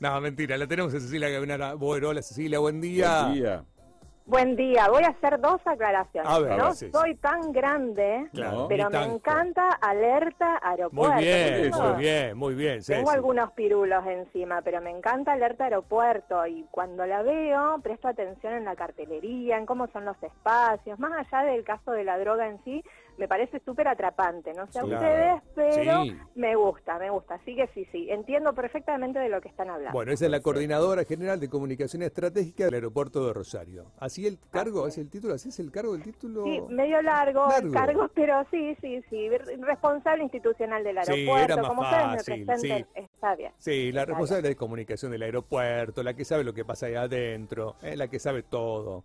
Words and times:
No, 0.00 0.20
mentira, 0.20 0.56
la 0.56 0.66
tenemos 0.66 0.94
a 0.94 1.00
Cecilia 1.00 1.28
Gavinara. 1.28 1.74
Bueno, 1.74 2.08
hola 2.08 2.22
Cecilia, 2.22 2.58
buen 2.58 2.80
día. 2.80 3.22
Buen 3.24 3.34
día. 3.34 3.64
Buen 4.26 4.56
día, 4.56 4.88
voy 4.90 5.04
a 5.04 5.08
hacer 5.08 5.40
dos 5.40 5.58
aclaraciones. 5.64 6.30
A 6.30 6.38
ver, 6.38 6.58
no 6.58 6.74
sí, 6.74 6.84
sí. 6.84 6.92
soy 6.92 7.14
tan 7.14 7.50
grande, 7.50 8.28
Claro, 8.34 8.66
pero 8.68 8.84
ni 8.84 8.90
me 8.90 8.98
tanto. 8.98 9.14
encanta 9.16 9.68
alerta 9.80 10.58
aeropuerto. 10.62 11.14
Muy 11.14 11.24
bien, 11.24 11.62
Tengo- 11.62 11.82
muy 11.82 11.98
bien, 11.98 12.36
muy 12.36 12.54
bien. 12.54 12.82
Tengo 12.84 13.10
algunos 13.10 13.52
pirulos 13.52 14.06
encima, 14.06 14.60
pero 14.60 14.82
me 14.82 14.90
encanta 14.90 15.32
alerta 15.32 15.64
aeropuerto 15.64 16.46
y 16.46 16.66
cuando 16.70 17.06
la 17.06 17.22
veo 17.22 17.78
presto 17.82 18.06
atención 18.06 18.52
en 18.52 18.66
la 18.66 18.76
cartelería, 18.76 19.56
en 19.56 19.64
cómo 19.64 19.86
son 19.94 20.04
los 20.04 20.22
espacios, 20.22 20.98
más 20.98 21.26
allá 21.26 21.50
del 21.50 21.64
caso 21.64 21.92
de 21.92 22.04
la 22.04 22.18
droga 22.18 22.48
en 22.48 22.62
sí, 22.64 22.84
me 23.18 23.28
parece 23.28 23.60
súper 23.64 23.88
atrapante, 23.88 24.52
no 24.54 24.66
sé 24.68 24.78
a 24.78 24.82
Claro. 24.82 24.96
ustedes, 24.96 25.42
pero 25.54 26.02
Sí. 26.04 26.16
me 26.36 26.54
gusta, 26.54 26.98
me 26.98 27.10
gusta, 27.10 27.34
así 27.34 27.54
que 27.56 27.66
sí, 27.74 27.84
sí, 27.90 28.08
entiendo 28.10 28.54
perfectamente 28.54 29.18
de 29.18 29.28
lo 29.28 29.40
que 29.40 29.48
están 29.48 29.68
hablando. 29.68 29.92
Bueno, 29.92 30.12
esa 30.12 30.24
es 30.26 30.30
la 30.30 30.40
coordinadora 30.40 31.04
general 31.04 31.40
de 31.40 31.48
comunicación 31.48 32.02
estratégica 32.02 32.64
del 32.66 32.74
aeropuerto 32.74 33.26
de 33.26 33.32
Rosario. 33.32 33.86
¿Así 33.98 34.26
el 34.26 34.38
cargo? 34.50 34.84
¿Así 34.84 35.00
el 35.00 35.10
título? 35.10 35.34
¿Así 35.34 35.48
es 35.48 35.58
el 35.58 35.70
cargo 35.72 35.92
del 35.94 36.02
título? 36.02 36.44
Sí, 36.44 36.60
medio 36.68 37.02
largo, 37.02 37.48
Largo. 37.48 37.66
el 37.68 37.72
cargo, 37.74 38.08
pero 38.14 38.46
sí, 38.50 38.76
sí, 38.80 39.02
sí, 39.10 39.28
responsable 39.60 40.22
institucional 40.22 40.84
del 40.84 40.98
Sí, 41.02 41.10
aeropuerto, 41.12 41.44
era 41.52 41.56
más 41.62 41.68
como 41.68 41.82
ustedes 41.82 42.04
fácil, 42.04 42.38
me 42.38 42.46
presenten, 42.54 42.86
está 42.94 43.34
bien. 43.34 43.52
Sí, 43.58 43.92
la 43.92 44.04
responsable 44.04 44.48
de 44.48 44.56
comunicación 44.56 45.10
del 45.10 45.22
aeropuerto, 45.22 46.02
la 46.02 46.14
que 46.14 46.24
sabe 46.24 46.44
lo 46.44 46.54
que 46.54 46.64
pasa 46.64 46.86
ahí 46.86 46.94
adentro, 46.94 47.74
eh, 47.82 47.96
la 47.96 48.08
que 48.08 48.18
sabe 48.20 48.42
todo, 48.44 49.02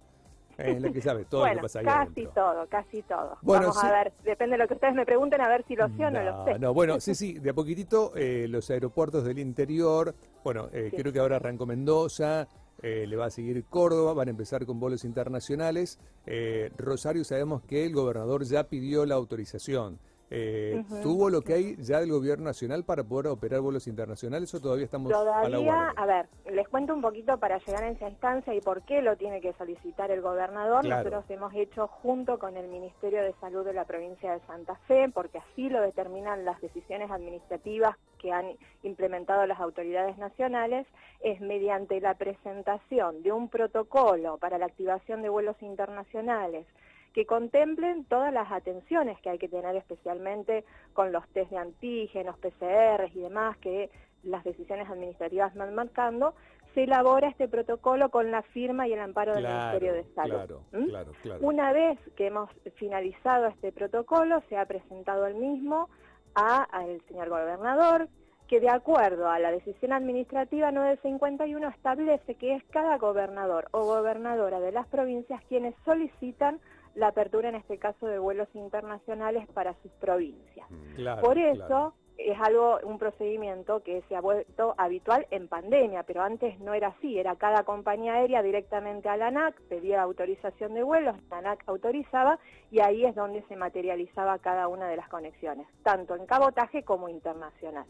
eh, 0.58 0.80
la 0.80 0.92
que 0.92 1.02
sabe 1.02 1.26
todo 1.26 1.42
lo 1.42 1.46
bueno, 1.48 1.60
que 1.60 1.64
pasa 1.64 1.80
ahí 1.80 1.86
casi 1.86 2.22
adentro. 2.22 2.34
todo, 2.34 2.68
casi 2.68 3.02
todo. 3.04 3.38
Bueno, 3.42 3.68
Vamos 3.68 3.82
sí. 3.82 3.88
a 3.88 3.92
ver, 3.92 4.14
depende 4.24 4.54
de 4.54 4.64
lo 4.64 4.68
que 4.68 4.74
ustedes 4.76 4.94
me 4.94 5.06
pregunten, 5.06 5.42
a 5.42 5.48
ver 5.50 5.64
si 5.68 5.76
lo 5.76 5.88
sé 5.90 6.06
o 6.06 6.12
no, 6.12 6.22
lo 6.24 6.46
sé. 6.46 6.60
No, 6.60 6.74
bueno, 6.74 7.00
sí, 7.00 7.16
sí, 7.16 7.34
de 7.40 7.50
a 7.50 7.54
poquitito 7.54 8.12
eh, 8.16 8.48
los 8.50 8.70
aeropuertos 8.70 9.24
del 9.26 9.40
interior, 9.40 10.14
bueno, 10.44 10.70
eh, 10.72 10.90
Sí. 10.92 10.98
creo 10.98 11.12
que 11.14 11.20
ahora 11.20 11.38
arrancó 11.38 11.66
Mendoza, 11.66 12.48
eh, 12.82 13.06
le 13.08 13.16
va 13.16 13.26
a 13.26 13.30
seguir 13.30 13.64
Córdoba, 13.66 14.14
van 14.14 14.28
a 14.28 14.32
empezar 14.32 14.66
con 14.66 14.80
vuelos 14.80 15.06
internacionales. 15.06 16.00
Eh, 16.26 16.72
Rosario 16.78 17.24
sabemos 17.24 17.62
que 17.64 17.86
el 17.86 17.94
gobernador 17.94 18.44
ya 18.44 18.66
pidió 18.66 19.06
la 19.06 19.16
autorización. 19.16 20.00
Eh. 20.36 20.84
¿Tuvo 21.04 21.30
lo 21.30 21.42
que 21.42 21.54
hay 21.54 21.76
ya 21.78 22.00
del 22.00 22.10
gobierno 22.10 22.46
nacional 22.46 22.84
para 22.84 23.04
poder 23.04 23.28
operar 23.28 23.62
vuelos 23.62 23.86
internacionales 23.86 24.52
o 24.56 24.60
todavía 24.60 24.86
estamos 24.86 25.14
a 25.14 25.16
la 25.16 25.20
Todavía, 25.20 25.60
guardia? 25.60 25.94
a 25.96 26.06
ver, 26.08 26.30
les 26.52 26.68
cuento 26.68 26.96
un 26.96 27.02
poquito 27.02 27.38
para 27.38 27.60
llegar 27.60 27.84
a 27.84 27.90
esa 27.90 28.10
instancia 28.10 28.52
y 28.56 28.60
por 28.60 28.82
qué 28.82 29.04
lo 29.04 29.16
tiene 29.16 29.42
que 29.42 29.54
solicitar 29.54 30.10
el 30.10 30.22
gobernador. 30.22 30.82
Claro. 30.82 31.04
Nosotros 31.04 31.26
hemos 31.30 31.54
hecho 31.54 31.88
junto 31.88 32.40
con 32.40 32.58
el 32.58 32.68
Ministerio 32.68 33.22
de 33.22 33.34
Salud 33.42 33.64
de 33.64 33.74
la 33.74 33.86
provincia 33.86 34.34
de 34.34 34.40
Santa 34.48 34.76
Fe, 34.88 35.08
porque 35.14 35.38
así 35.38 35.70
lo 35.70 35.82
determinan 35.82 36.46
las 36.46 36.60
decisiones 36.62 37.12
administrativas 37.12 37.96
que 38.18 38.32
han 38.32 38.58
implementado 38.82 39.46
las 39.46 39.60
autoridades 39.60 40.18
nacionales, 40.18 40.88
es 41.20 41.42
mediante 41.42 42.02
la 42.02 42.16
presentación 42.16 43.22
de 43.22 43.32
un 43.32 43.50
protocolo 43.50 44.38
para 44.40 44.58
la 44.58 44.66
activación 44.66 45.22
de 45.22 45.30
vuelos 45.30 45.62
internacionales 45.62 46.66
que 47.14 47.26
contemplen 47.26 48.06
todas 48.06 48.34
las 48.34 48.52
atenciones 48.52 49.20
que 49.22 49.30
hay 49.30 49.38
que 49.38 49.48
tener 49.50 49.76
especialmente 49.76 50.66
con 50.94 51.12
los 51.12 51.28
test 51.30 51.52
de 51.52 51.58
antígenos, 51.58 52.38
PCRs 52.40 53.16
y 53.16 53.20
demás 53.22 53.58
que 53.58 53.90
las 54.24 54.44
decisiones 54.44 54.90
administrativas 54.90 55.54
van 55.56 55.76
marcando, 55.76 56.34
se 56.74 56.84
elabora 56.84 57.28
este 57.28 57.48
protocolo 57.48 58.10
con 58.10 58.32
la 58.32 58.42
firma 58.42 58.88
y 58.88 58.94
el 58.94 59.00
amparo 59.00 59.34
del 59.34 59.44
Claro, 59.44 59.58
Ministerio 59.80 59.94
de 59.94 60.14
Salud. 60.16 60.34
claro, 60.36 60.62
¿Mm? 60.72 60.86
claro, 60.86 61.12
claro. 61.22 61.40
Una 61.46 61.72
vez 61.72 62.00
que 62.16 62.28
hemos 62.28 62.50
finalizado 62.76 63.46
este 63.48 63.72
protocolo, 63.72 64.42
se 64.50 64.58
ha 64.58 64.66
presentado 64.66 65.28
el 65.28 65.36
mismo 65.36 65.90
a- 66.36 66.64
al 66.64 67.00
señor 67.08 67.30
gobernador, 67.30 68.08
que 68.48 68.60
de 68.60 68.70
acuerdo 68.70 69.30
a 69.30 69.38
la 69.40 69.52
decisión 69.52 69.94
administrativa 69.94 70.72
951 70.72 71.68
establece 71.70 72.36
que 72.36 72.56
es 72.56 72.64
cada 72.72 72.98
gobernador 72.98 73.68
o 73.72 73.86
gobernadora 73.86 74.60
de 74.60 74.72
las 74.72 74.88
provincias 74.88 75.42
quienes 75.50 75.76
solicitan 75.86 76.60
la 76.96 77.08
apertura, 77.08 77.50
en 77.50 77.56
este 77.56 77.78
caso, 77.78 78.06
de 78.08 78.20
vuelos 78.20 78.48
internacionales 78.54 79.48
para 79.54 79.74
sus 79.82 79.92
provincias. 79.94 80.68
Claro, 80.96 81.22
Por 81.22 81.38
eso 81.38 81.66
claro. 81.66 81.94
es 82.18 82.38
algo, 82.40 82.80
un 82.84 83.00
procedimiento 83.00 83.82
que 83.82 84.04
se 84.08 84.16
ha 84.16 84.22
vuelto 84.22 84.76
habitual 84.78 85.26
en 85.32 85.48
pandemia, 85.48 86.04
pero 86.04 86.22
antes 86.22 86.60
no 86.60 86.74
era 86.74 86.90
así, 86.90 87.18
era 87.18 87.36
cada 87.36 87.64
compañía 87.64 88.14
aérea 88.14 88.44
directamente 88.44 89.10
a 89.10 89.18
la 89.18 89.28
ANAC, 89.28 89.60
pedía 89.64 90.02
autorización 90.02 90.74
de 90.74 90.84
vuelos, 90.84 91.16
la 91.30 91.40
ANAC 91.40 91.64
autorizaba 91.68 92.40
y 92.70 92.80
ahí 92.80 93.06
es 93.06 93.16
donde 93.16 93.44
se 93.44 93.56
materializaba 93.56 94.38
cada 94.40 94.68
una 94.68 94.88
de 94.88 94.98
las 94.98 95.10
conexiones, 95.10 95.68
tanto 95.84 96.16
en 96.16 96.26
cabotaje 96.26 96.84
como 96.84 97.10
internacional. 97.10 97.86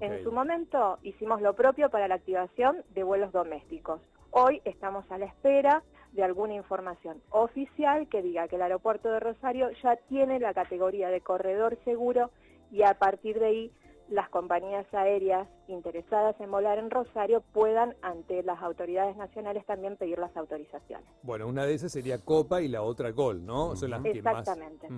En 0.00 0.22
su 0.22 0.30
momento 0.30 0.98
hicimos 1.02 1.40
lo 1.42 1.54
propio 1.54 1.90
para 1.90 2.06
la 2.06 2.14
activación 2.14 2.84
de 2.94 3.02
vuelos 3.02 3.32
domésticos. 3.32 4.00
Hoy 4.30 4.62
estamos 4.64 5.04
a 5.10 5.18
la 5.18 5.26
espera 5.26 5.82
de 6.12 6.22
alguna 6.22 6.54
información 6.54 7.20
oficial 7.30 8.08
que 8.08 8.22
diga 8.22 8.46
que 8.46 8.56
el 8.56 8.62
aeropuerto 8.62 9.10
de 9.10 9.18
Rosario 9.18 9.70
ya 9.82 9.96
tiene 10.08 10.38
la 10.38 10.54
categoría 10.54 11.08
de 11.08 11.20
corredor 11.20 11.78
seguro 11.84 12.30
y 12.70 12.82
a 12.82 12.94
partir 12.94 13.40
de 13.40 13.46
ahí 13.46 13.72
las 14.08 14.28
compañías 14.28 14.86
aéreas 14.92 15.48
interesadas 15.68 16.38
en 16.40 16.50
volar 16.50 16.78
en 16.78 16.90
Rosario 16.90 17.42
puedan 17.52 17.96
ante 18.02 18.42
las 18.42 18.62
autoridades 18.62 19.16
nacionales 19.16 19.64
también 19.66 19.96
pedir 19.96 20.18
las 20.18 20.36
autorizaciones. 20.36 21.06
Bueno, 21.22 21.48
una 21.48 21.64
de 21.64 21.74
esas 21.74 21.92
sería 21.92 22.18
Copa 22.18 22.60
y 22.60 22.68
la 22.68 22.82
otra 22.82 23.10
Gol, 23.10 23.44
¿no? 23.44 23.74
Son 23.74 23.90
las 23.90 24.02
que 24.02 24.22
más... 24.22 24.40
Exactamente. 24.40 24.88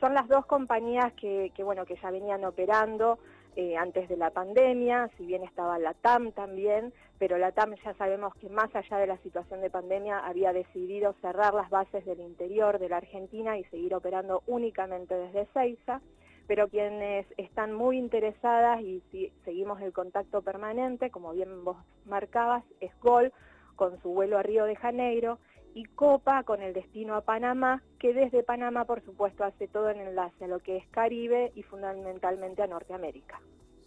Son 0.00 0.14
las 0.14 0.28
dos 0.28 0.46
compañías 0.46 1.12
que, 1.14 1.50
que, 1.56 1.64
bueno 1.64 1.84
que 1.84 1.96
ya 1.96 2.10
venían 2.10 2.44
operando 2.44 3.18
eh, 3.56 3.76
antes 3.76 4.08
de 4.08 4.16
la 4.16 4.30
pandemia, 4.30 5.10
si 5.16 5.26
bien 5.26 5.42
estaba 5.42 5.78
la 5.78 5.94
TAM 5.94 6.32
también, 6.32 6.92
pero 7.18 7.38
la 7.38 7.52
TAM 7.52 7.74
ya 7.84 7.94
sabemos 7.94 8.34
que 8.36 8.48
más 8.48 8.74
allá 8.74 8.98
de 8.98 9.06
la 9.06 9.18
situación 9.18 9.60
de 9.60 9.70
pandemia 9.70 10.20
había 10.20 10.52
decidido 10.52 11.14
cerrar 11.20 11.54
las 11.54 11.68
bases 11.70 12.04
del 12.04 12.20
interior 12.20 12.78
de 12.78 12.88
la 12.88 12.98
Argentina 12.98 13.58
y 13.58 13.64
seguir 13.64 13.94
operando 13.94 14.42
únicamente 14.46 15.14
desde 15.14 15.46
Ceiza, 15.52 16.00
pero 16.46 16.68
quienes 16.68 17.26
están 17.36 17.74
muy 17.74 17.98
interesadas 17.98 18.80
y 18.80 19.02
si, 19.10 19.32
seguimos 19.44 19.80
el 19.82 19.92
contacto 19.92 20.42
permanente, 20.42 21.10
como 21.10 21.32
bien 21.32 21.64
vos 21.64 21.76
marcabas, 22.06 22.64
es 22.80 22.90
Gol 23.00 23.32
con 23.76 24.00
su 24.02 24.10
vuelo 24.10 24.38
a 24.38 24.42
Río 24.42 24.64
de 24.64 24.76
Janeiro 24.76 25.38
y 25.78 25.84
Copa 25.84 26.42
con 26.42 26.60
el 26.60 26.74
destino 26.74 27.14
a 27.14 27.20
Panamá, 27.20 27.84
que 28.00 28.12
desde 28.12 28.42
Panamá, 28.42 28.84
por 28.84 29.00
supuesto, 29.04 29.44
hace 29.44 29.68
todo 29.68 29.90
en 29.90 30.00
enlace 30.00 30.46
a 30.46 30.48
lo 30.48 30.58
que 30.58 30.76
es 30.76 30.88
Caribe 30.88 31.52
y 31.54 31.62
fundamentalmente 31.62 32.62
a 32.62 32.66
Norteamérica. 32.66 33.40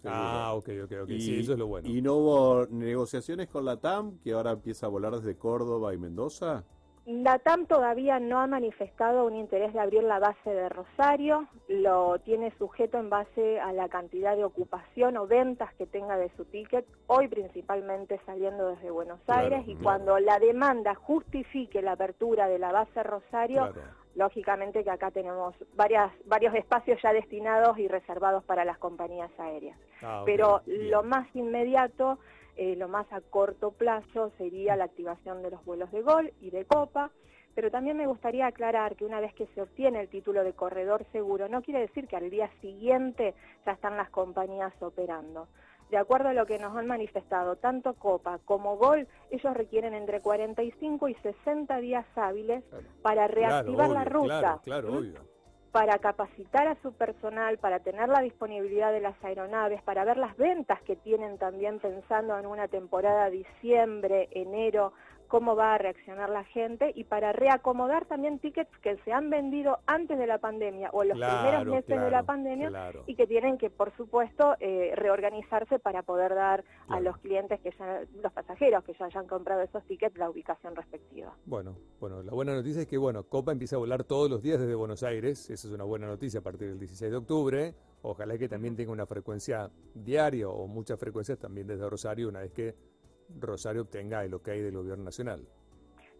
Ah, 0.05 0.53
ok, 0.55 0.69
ok, 0.85 0.91
ok. 1.03 1.09
Y, 1.09 1.19
sí, 1.19 1.39
eso 1.41 1.51
es 1.51 1.59
lo 1.59 1.67
bueno. 1.67 1.89
¿Y 1.89 2.01
no 2.01 2.15
hubo 2.15 2.67
negociaciones 2.67 3.49
con 3.49 3.65
la 3.65 3.75
TAM, 3.75 4.19
que 4.19 4.31
ahora 4.31 4.51
empieza 4.51 4.85
a 4.85 4.89
volar 4.89 5.13
desde 5.17 5.37
Córdoba 5.37 5.93
y 5.93 5.97
Mendoza? 5.97 6.63
La 7.11 7.39
TAM 7.39 7.65
todavía 7.65 8.21
no 8.21 8.39
ha 8.39 8.47
manifestado 8.47 9.25
un 9.25 9.35
interés 9.35 9.73
de 9.73 9.81
abrir 9.81 10.01
la 10.03 10.17
base 10.19 10.49
de 10.49 10.69
Rosario, 10.69 11.45
lo 11.67 12.17
tiene 12.19 12.51
sujeto 12.57 12.99
en 12.99 13.09
base 13.09 13.59
a 13.59 13.73
la 13.73 13.89
cantidad 13.89 14.37
de 14.37 14.45
ocupación 14.45 15.17
o 15.17 15.27
ventas 15.27 15.73
que 15.75 15.85
tenga 15.85 16.15
de 16.15 16.29
su 16.37 16.45
ticket, 16.45 16.85
hoy 17.07 17.27
principalmente 17.27 18.21
saliendo 18.25 18.69
desde 18.69 18.91
Buenos 18.91 19.19
Claro, 19.25 19.41
Aires, 19.43 19.63
y 19.67 19.75
claro. 19.75 19.83
cuando 19.83 20.19
la 20.19 20.39
demanda 20.39 20.95
justifique 20.95 21.81
la 21.81 21.93
apertura 21.93 22.47
de 22.47 22.59
la 22.59 22.71
base 22.71 23.03
Rosario, 23.03 23.73
Claro. 23.73 23.81
lógicamente 24.15 24.81
que 24.85 24.89
acá 24.89 25.11
tenemos 25.11 25.53
varias, 25.75 26.13
varios 26.27 26.55
espacios 26.55 26.97
ya 27.03 27.11
destinados 27.11 27.77
y 27.77 27.89
reservados 27.89 28.41
para 28.45 28.63
las 28.63 28.77
compañías 28.77 29.31
aéreas. 29.37 29.77
Ah, 30.01 30.23
Pero 30.25 30.61
bien. 30.65 30.89
lo 30.89 31.03
más 31.03 31.27
inmediato, 31.35 32.19
eh, 32.61 32.75
lo 32.75 32.87
más 32.87 33.11
a 33.11 33.21
corto 33.21 33.71
plazo 33.71 34.31
sería 34.37 34.75
la 34.75 34.83
activación 34.83 35.41
de 35.41 35.49
los 35.49 35.65
vuelos 35.65 35.91
de 35.91 36.03
Gol 36.03 36.31
y 36.41 36.51
de 36.51 36.63
Copa. 36.65 37.09
Pero 37.55 37.71
también 37.71 37.97
me 37.97 38.05
gustaría 38.05 38.45
aclarar 38.45 38.95
que 38.95 39.03
una 39.03 39.19
vez 39.19 39.33
que 39.33 39.47
se 39.47 39.63
obtiene 39.63 39.99
el 39.99 40.09
título 40.09 40.43
de 40.43 40.53
corredor 40.53 41.03
seguro, 41.11 41.49
no 41.49 41.63
quiere 41.63 41.79
decir 41.79 42.07
que 42.07 42.17
al 42.17 42.29
día 42.29 42.51
siguiente 42.61 43.33
ya 43.65 43.71
están 43.71 43.97
las 43.97 44.11
compañías 44.11 44.71
operando. 44.79 45.47
De 45.89 45.97
acuerdo 45.97 46.29
a 46.29 46.33
lo 46.33 46.45
que 46.45 46.59
nos 46.59 46.77
han 46.77 46.85
manifestado 46.85 47.55
tanto 47.55 47.95
Copa 47.95 48.37
como 48.45 48.77
Gol, 48.77 49.07
ellos 49.31 49.53
requieren 49.55 49.95
entre 49.95 50.21
45 50.21 51.09
y 51.09 51.15
60 51.15 51.77
días 51.79 52.05
hábiles 52.15 52.63
Claro. 52.65 52.85
para 53.01 53.27
Claro, 53.27 53.33
reactivar 53.33 53.89
la 53.89 54.03
ruta. 54.05 54.39
Claro, 54.39 54.61
claro, 54.63 54.91
¿Mm? 54.91 54.97
obvio. 54.97 55.30
Para 55.71 55.97
capacitar 55.99 56.67
a 56.67 56.75
su 56.81 56.91
personal, 56.93 57.57
para 57.57 57.79
tener 57.79 58.09
la 58.09 58.21
disponibilidad 58.21 58.91
de 58.91 58.99
las 58.99 59.15
aeronaves, 59.23 59.81
para 59.83 60.03
ver 60.03 60.17
las 60.17 60.35
ventas 60.35 60.81
que 60.81 60.97
tienen 60.97 61.37
también 61.37 61.79
pensando 61.79 62.37
en 62.37 62.45
una 62.45 62.67
temporada 62.67 63.29
diciembre, 63.29 64.27
enero, 64.31 64.93
cómo 65.31 65.55
va 65.55 65.75
a 65.75 65.77
reaccionar 65.77 66.29
la 66.29 66.43
gente 66.43 66.91
y 66.93 67.05
para 67.05 67.31
reacomodar 67.31 68.03
también 68.05 68.39
tickets 68.39 68.69
que 68.79 68.97
se 69.05 69.13
han 69.13 69.29
vendido 69.29 69.79
antes 69.87 70.19
de 70.19 70.27
la 70.27 70.39
pandemia 70.39 70.89
o 70.91 71.03
en 71.03 71.09
los 71.09 71.17
Claro, 71.17 71.39
primeros 71.39 71.67
meses 71.67 72.01
de 72.03 72.11
la 72.11 72.23
pandemia 72.23 72.67
claro. 72.67 73.03
y 73.07 73.15
que 73.15 73.25
tienen 73.27 73.57
que, 73.57 73.69
por 73.69 73.95
supuesto, 73.95 74.55
eh, 74.59 74.91
reorganizarse 74.95 75.79
para 75.79 76.03
poder 76.03 76.35
dar 76.35 76.65
a 76.89 76.99
los 76.99 77.17
clientes 77.19 77.61
que 77.61 77.71
ya, 77.79 78.01
los 78.21 78.33
pasajeros 78.33 78.83
que 78.83 78.93
ya 78.99 79.05
hayan 79.05 79.25
comprado 79.25 79.61
esos 79.61 79.81
tickets 79.85 80.17
la 80.17 80.29
ubicación 80.29 80.75
respectiva. 80.75 81.33
Bueno, 81.45 81.77
bueno, 82.01 82.21
la 82.23 82.33
buena 82.33 82.53
noticia 82.53 82.81
es 82.81 82.87
que, 82.89 82.97
bueno, 82.97 83.23
Copa 83.23 83.53
empieza 83.53 83.77
a 83.77 83.79
volar 83.79 84.03
todos 84.03 84.29
los 84.29 84.41
días 84.41 84.59
desde 84.59 84.75
Buenos 84.75 85.01
Aires. 85.01 85.49
Esa 85.49 85.65
es 85.69 85.73
una 85.73 85.85
buena 85.85 86.07
noticia 86.07 86.41
a 86.41 86.43
partir 86.43 86.67
del 86.67 86.79
16 86.79 87.09
de 87.09 87.17
octubre. 87.17 87.73
ojalá 88.01 88.37
que 88.37 88.49
también 88.49 88.75
tenga 88.75 88.91
una 88.91 89.05
frecuencia 89.05 89.69
diaria 89.93 90.49
o 90.49 90.67
muchas 90.67 90.99
frecuencias 90.99 91.37
también 91.39 91.67
desde 91.67 91.87
Rosario 91.89 92.27
una 92.27 92.39
vez 92.41 92.51
que 92.51 92.75
Rosario 93.39 93.83
obtenga 93.83 94.23
el 94.23 94.33
ok 94.33 94.47
del 94.47 94.75
gobierno 94.75 95.05
nacional. 95.05 95.47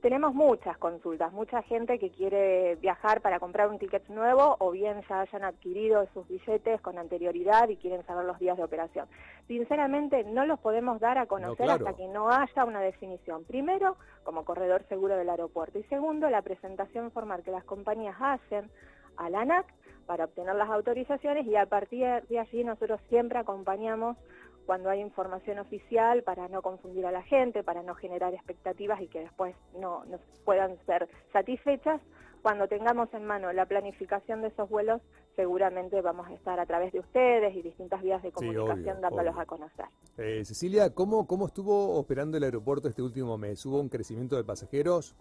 Tenemos 0.02 0.34
muchas 0.34 0.80
consultas, 0.80 1.31
mucha 1.31 1.62
gente 1.62 2.00
que 2.00 2.10
quiere 2.10 2.75
viajar 2.78 3.22
para 3.22 3.40
comprar 3.40 3.69
un 3.69 3.78
ticket 3.78 4.10
nuevo 4.10 4.56
o 4.58 4.72
bien 4.72 5.04
ya 5.08 5.22
hayan 5.22 5.44
adquirido 5.44 6.08
sus 6.12 6.28
billetes 6.28 6.81
con 6.81 6.98
anterioridad 6.98 7.69
y 7.69 7.78
quieren 7.78 8.04
saber 8.08 8.25
los 8.25 8.40
días 8.40 8.58
de 8.58 8.63
operación. 8.63 9.06
Sinceramente 9.48 10.24
no 10.24 10.48
los 10.48 10.60
podemos 10.60 11.00
dar 11.00 11.19
a 11.19 11.28
conocer 11.28 11.69
hasta 11.69 11.94
que 11.94 12.08
no 12.08 12.31
haya 12.31 12.66
una 12.66 12.81
definición. 12.81 13.44
Primero, 13.44 13.96
como 14.24 14.44
corredor 14.44 14.84
seguro 14.90 15.16
del 15.18 15.30
aeropuerto 15.30 15.78
y 15.78 15.84
segundo, 15.84 16.31
la 16.31 16.42
presentación 16.42 17.12
formal 17.12 17.44
que 17.44 17.52
las 17.52 17.63
compañías 17.63 18.16
hacen 18.19 18.72
a 19.18 19.30
la 19.30 19.42
ANAC 19.42 19.68
para 20.08 20.25
obtener 20.25 20.56
las 20.56 20.69
autorizaciones 20.69 21.46
y 21.46 21.56
a 21.56 21.68
partir 21.68 22.08
de 22.28 22.40
allí 22.40 22.63
nosotros 22.63 23.00
siempre 23.08 23.38
acompañamos 23.38 24.18
cuando 24.66 24.90
hay 24.90 25.00
información 25.02 25.60
oficial 25.60 26.24
para 26.24 26.48
no 26.48 26.62
confundir 26.62 27.06
a 27.06 27.12
la 27.12 27.24
gente, 27.24 27.63
para 27.63 27.84
no 27.84 27.96
generar 27.96 28.34
expectativas 28.34 29.02
y 29.02 29.08
que 29.08 29.19
después 29.19 29.56
no, 29.80 30.04
puedan 30.46 30.78
ser 30.86 31.10
satisfechas. 31.34 32.02
Cuando 32.42 32.68
tengamos 32.68 33.13
en 33.13 33.25
mano 33.25 33.54
la 33.54 33.66
planificación 33.66 34.42
de 34.42 34.48
esos 34.48 34.68
vuelos, 34.68 35.02
seguramente 35.36 36.02
vamos 36.02 36.28
a 36.28 36.34
estar 36.34 36.60
a 36.60 36.66
través 36.66 36.92
de 36.92 37.00
ustedes 37.00 37.56
y 37.56 37.62
distintas 37.62 38.02
vías 38.02 38.24
de 38.24 38.31
comunicación 38.31 39.00
dándolos 39.00 39.38
a 39.38 39.46
conocer. 39.46 39.86
Eh, 40.18 40.44
Cecilia, 40.44 40.90
¿cómo, 40.94 41.28
¿cómo 41.28 41.46
estuvo 41.46 41.98
operando 42.00 42.38
el 42.38 42.44
aeropuerto 42.44 42.88
este 42.88 43.04
último 43.04 43.38
mes? 43.38 43.63
¿Hubo 43.66 43.80
un 43.80 43.90
crecimiento 43.90 44.36
de 44.36 44.44
pasajeros? 44.44 45.16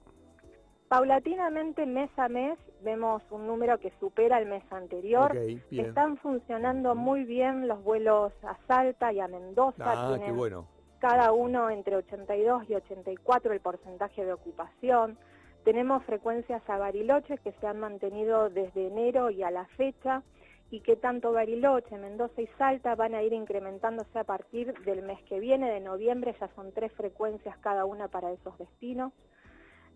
Paulatinamente, 0.91 1.87
mes 1.87 2.11
a 2.17 2.29
mes, 2.29 2.59
vemos 2.83 3.23
un 3.31 3.47
número 3.47 3.79
que 3.79 3.93
supera 4.01 4.41
el 4.41 4.47
mes 4.47 4.65
anterior. 4.73 5.37
Están 5.71 6.17
funcionando 6.17 6.97
muy 6.97 7.23
bien 7.23 7.69
los 7.69 7.81
vuelos 7.85 8.33
a 8.43 8.57
Salta 8.67 9.13
y 9.13 9.21
a 9.21 9.29
Mendoza. 9.29 9.85
Ah, 9.87 10.19
qué 10.19 10.33
bueno. 10.33 10.67
Cada 10.99 11.31
uno 11.31 11.71
entre 11.71 11.95
82 11.95 12.69
y 12.69 12.75
84 12.75 13.53
el 13.53 13.61
porcentaje 13.61 14.25
de 14.25 14.33
ocupación. 14.33 15.17
Tenemos 15.63 16.03
frecuencias 16.07 16.61
a 16.69 16.77
Bariloche 16.77 17.39
que 17.39 17.53
se 17.53 17.69
han 17.69 17.79
mantenido 17.79 18.51
desde 18.51 18.89
enero 18.89 19.31
y 19.31 19.45
a 19.45 19.53
la 19.53 19.67
fecha 19.77 20.25
y 20.73 20.81
que 20.81 20.97
tanto 20.97 21.31
Bariloche, 21.31 21.99
Mendoza 21.99 22.43
y 22.43 22.49
Salta 22.59 22.97
van 22.97 23.15
a 23.15 23.23
ir 23.23 23.33
incrementándose 23.33 24.19
a 24.19 24.25
partir 24.25 24.75
del 24.81 25.03
mes 25.03 25.23
que 25.29 25.39
viene, 25.39 25.71
de 25.71 25.79
noviembre, 25.79 26.35
ya 26.41 26.49
son 26.57 26.73
tres 26.73 26.93
frecuencias 26.95 27.57
cada 27.59 27.85
una 27.85 28.09
para 28.09 28.33
esos 28.33 28.59
destinos. 28.59 29.13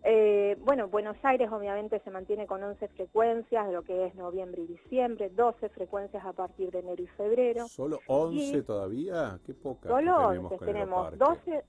Eh, 0.07 0.55
bueno, 0.59 0.87
Buenos 0.87 1.17
Aires 1.23 1.51
obviamente 1.51 1.99
se 2.01 2.11
mantiene 2.11 2.45
con 2.45 2.61
11 2.61 2.87
frecuencias, 2.89 3.71
lo 3.71 3.81
que 3.81 4.05
es 4.05 4.13
noviembre 4.13 4.61
y 4.61 4.67
diciembre, 4.67 5.31
12 5.31 5.69
frecuencias 5.69 6.23
a 6.23 6.31
partir 6.31 6.69
de 6.69 6.79
enero 6.79 7.01
y 7.01 7.07
febrero. 7.07 7.67
¿Solo 7.67 7.99
11 8.05 8.61
todavía? 8.61 9.39
Qué 9.47 9.55
poca. 9.55 9.89
Solo 9.89 10.27
11, 10.27 10.57
tenemos 10.59 11.17
12, 11.17 11.63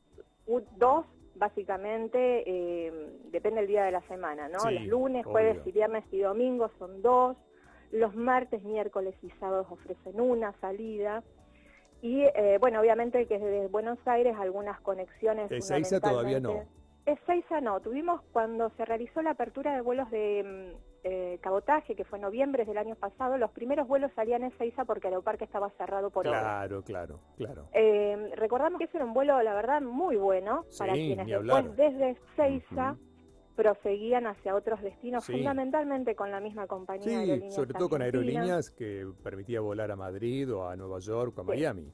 dos 0.77 1.06
básicamente, 1.35 2.43
eh, 2.47 3.11
depende 3.31 3.61
del 3.61 3.69
día 3.69 3.85
de 3.85 3.93
la 3.93 4.03
semana, 4.03 4.49
¿no? 4.49 4.71
los 4.71 4.87
lunes, 4.87 5.25
jueves 5.25 5.59
y 5.65 5.73
viernes 5.73 6.05
y 6.12 6.21
domingos 6.21 6.71
son 6.79 7.00
dos, 7.00 7.38
los 7.91 8.15
martes, 8.15 8.62
miércoles 8.65 9.15
y 9.23 9.31
sábados 9.41 9.67
ofrecen 9.71 10.21
una 10.21 10.53
salida. 10.61 11.23
Y 12.03 12.23
eh, 12.23 12.59
bueno, 12.61 12.81
obviamente 12.81 13.27
que 13.27 13.38
desde 13.38 13.69
Buenos 13.69 13.99
Aires 14.05 14.37
algunas 14.38 14.79
conexiones... 14.81 15.50
Ezeiza 15.50 16.00
todavía 16.00 16.38
no. 16.38 16.65
Ezeiza 17.06 17.61
no, 17.61 17.81
tuvimos 17.81 18.20
cuando 18.32 18.70
se 18.70 18.85
realizó 18.85 19.23
la 19.23 19.31
apertura 19.31 19.75
de 19.75 19.81
vuelos 19.81 20.11
de 20.11 20.73
mm, 20.75 20.97
eh, 21.05 21.38
cabotaje, 21.41 21.94
que 21.94 22.05
fue 22.05 22.19
en 22.19 22.23
noviembre 22.23 22.64
del 22.64 22.79
año 22.79 22.97
pasado, 22.97 23.38
los 23.38 23.53
primeros 23.53 23.87
vuelos 23.87 24.11
salían 24.17 24.43
en 24.43 24.53
Ezeiza 24.53 24.85
porque 24.85 25.06
el 25.06 25.14
aeroparque 25.14 25.44
estaba 25.44 25.70
cerrado 25.70 26.11
por 26.11 26.25
Claro, 26.25 26.82
claro, 26.82 27.20
claro. 27.37 27.69
Eh, 27.73 28.32
recordamos 28.35 28.79
que 28.79 28.87
ese 28.87 28.97
era 28.97 29.06
un 29.06 29.14
vuelo, 29.14 29.41
la 29.41 29.55
verdad, 29.55 29.81
muy 29.81 30.17
bueno 30.17 30.64
para 30.76 30.94
quienes 30.94 31.26
después 31.29 31.76
desde 31.76 32.11
Ezeiza 32.11 32.97
proseguían 33.55 34.26
hacia 34.26 34.56
otros 34.56 34.82
destinos, 34.82 35.25
fundamentalmente 35.25 36.17
con 36.17 36.31
la 36.32 36.41
misma 36.41 36.67
compañía 36.67 37.25
sí, 37.25 37.50
sobre 37.52 37.73
todo 37.73 37.88
con 37.88 38.02
aerolíneas 38.02 38.70
que 38.70 39.06
permitía 39.23 39.61
volar 39.61 39.93
a 39.93 39.97
Madrid 39.97 40.52
o 40.52 40.69
a 40.69 40.76
Nueva 40.76 40.99
York 40.99 41.38
o 41.38 41.41
a 41.41 41.44
Miami. 41.44 41.91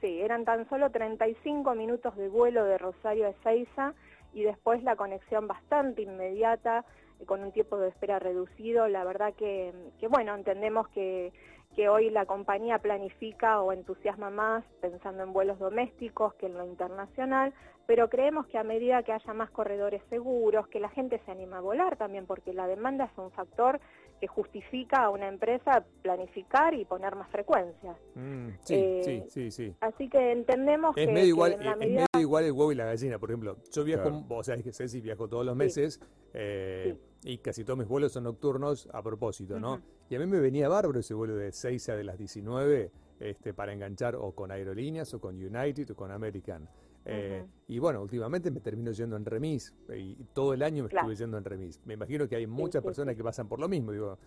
Sí, 0.00 0.20
eran 0.20 0.44
tan 0.44 0.68
solo 0.68 0.90
35 0.90 1.74
minutos 1.74 2.14
de 2.16 2.28
vuelo 2.28 2.64
de 2.64 2.76
Rosario 2.76 3.26
a 3.26 3.30
Ezeiza 3.30 3.94
y 4.32 4.42
después 4.42 4.82
la 4.82 4.96
conexión 4.96 5.46
bastante 5.46 6.02
inmediata 6.02 6.84
eh, 7.20 7.24
con 7.24 7.42
un 7.42 7.52
tiempo 7.52 7.78
de 7.78 7.88
espera 7.88 8.18
reducido. 8.18 8.88
La 8.88 9.04
verdad 9.04 9.34
que, 9.34 9.72
que 9.98 10.08
bueno, 10.08 10.34
entendemos 10.34 10.88
que, 10.88 11.32
que 11.78 11.88
hoy 11.88 12.10
la 12.10 12.26
compañía 12.26 12.80
planifica 12.80 13.62
o 13.62 13.70
entusiasma 13.70 14.30
más 14.30 14.64
pensando 14.80 15.22
en 15.22 15.32
vuelos 15.32 15.60
domésticos 15.60 16.34
que 16.34 16.46
en 16.46 16.54
lo 16.54 16.66
internacional, 16.66 17.54
pero 17.86 18.10
creemos 18.10 18.48
que 18.48 18.58
a 18.58 18.64
medida 18.64 19.04
que 19.04 19.12
haya 19.12 19.32
más 19.32 19.48
corredores 19.50 20.02
seguros, 20.10 20.66
que 20.66 20.80
la 20.80 20.88
gente 20.88 21.22
se 21.24 21.30
anima 21.30 21.58
a 21.58 21.60
volar 21.60 21.96
también, 21.96 22.26
porque 22.26 22.52
la 22.52 22.66
demanda 22.66 23.04
es 23.04 23.16
un 23.16 23.30
factor 23.30 23.78
que 24.20 24.26
justifica 24.26 25.04
a 25.04 25.10
una 25.10 25.28
empresa 25.28 25.84
planificar 26.02 26.74
y 26.74 26.84
poner 26.84 27.14
más 27.14 27.30
frecuencias. 27.30 27.96
Mm, 28.16 28.48
sí, 28.58 28.74
eh, 28.74 29.00
sí, 29.04 29.22
sí, 29.28 29.50
sí. 29.52 29.76
Así 29.80 30.08
que 30.08 30.32
entendemos 30.32 30.96
es 30.96 31.06
que, 31.06 31.12
medio 31.12 31.28
igual, 31.28 31.52
es 31.52 31.76
medio 31.78 32.06
igual 32.18 32.44
el 32.44 32.50
huevo 32.50 32.72
y 32.72 32.74
la 32.74 32.86
gallina, 32.86 33.20
por 33.20 33.30
ejemplo. 33.30 33.56
Yo 33.72 33.84
viajo, 33.84 34.10
vos 34.10 34.46
sabés 34.46 34.64
que 34.64 34.72
sé 34.72 34.88
si 34.88 35.00
viajo 35.00 35.28
todos 35.28 35.46
los 35.46 35.54
meses 35.54 36.00
eh, 36.34 36.96
y 37.24 37.38
casi 37.38 37.64
todos 37.64 37.78
mis 37.78 37.88
vuelos 37.88 38.12
son 38.12 38.24
nocturnos 38.24 38.88
a 38.92 39.02
propósito, 39.02 39.58
¿no? 39.58 39.80
Y 40.08 40.14
a 40.14 40.18
mí 40.18 40.26
me 40.26 40.40
venía 40.40 40.68
bárbaro 40.68 41.00
ese 41.00 41.14
vuelo 41.14 41.36
de 41.36 41.52
6 41.52 41.88
a 41.88 41.96
de 41.96 42.04
las 42.04 42.18
19 42.18 42.90
este, 43.20 43.52
para 43.54 43.72
enganchar 43.72 44.16
o 44.16 44.32
con 44.32 44.50
aerolíneas 44.50 45.12
o 45.14 45.20
con 45.20 45.34
United 45.34 45.90
o 45.90 45.96
con 45.96 46.10
American. 46.10 46.68
Eh, 47.04 47.44
y 47.68 47.78
bueno, 47.78 48.02
últimamente 48.02 48.50
me 48.50 48.60
termino 48.60 48.92
yendo 48.92 49.16
en 49.16 49.24
remis 49.24 49.74
y 49.96 50.14
todo 50.34 50.52
el 50.52 50.62
año 50.62 50.84
me 50.84 50.90
estuve 50.94 51.16
yendo 51.16 51.38
en 51.38 51.44
remis. 51.44 51.80
Me 51.84 51.94
imagino 51.94 52.28
que 52.28 52.36
hay 52.36 52.46
muchas 52.46 52.82
personas 52.82 53.16
que 53.16 53.24
pasan 53.24 53.48
por 53.48 53.58
lo 53.58 53.68
mismo, 53.68 53.92
digo, 53.92 54.18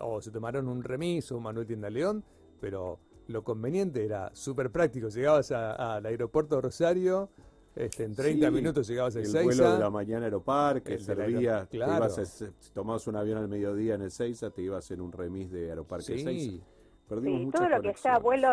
o 0.00 0.20
se 0.20 0.30
tomaron 0.30 0.68
un 0.68 0.82
remis 0.82 1.30
o 1.30 1.40
Manuel 1.40 1.66
Tienda 1.66 1.88
León, 1.88 2.24
pero 2.60 2.98
lo 3.28 3.44
conveniente 3.44 4.04
era 4.04 4.30
súper 4.34 4.70
práctico. 4.70 5.08
Llegabas 5.08 5.52
al 5.52 6.04
aeropuerto 6.04 6.56
de 6.56 6.62
Rosario, 6.62 7.30
este, 7.76 8.04
en 8.04 8.16
30 8.16 8.50
minutos 8.50 8.88
llegabas 8.88 9.16
a 9.16 9.20
Ezeiza. 9.20 9.40
El 9.40 9.44
vuelo 9.44 9.72
de 9.74 9.78
la 9.78 9.90
mañana 9.90 10.24
Aeroparque, 10.24 10.98
servía, 10.98 11.66
claro. 11.70 12.08
si 12.08 12.70
tomabas 12.72 13.06
un 13.06 13.16
avión 13.16 13.38
al 13.38 13.48
mediodía 13.48 13.94
en 13.94 14.02
Ezeiza, 14.02 14.50
te 14.50 14.62
ibas 14.62 14.90
en 14.90 15.02
un 15.02 15.12
remis 15.12 15.50
de 15.50 15.68
Aeroparque 15.70 16.18
sí. 16.18 16.62
Sí, 17.08 17.50
todo 17.52 17.68
lo 17.68 17.82
que 17.82 17.94
sea 17.94 18.18
vuelo, 18.18 18.48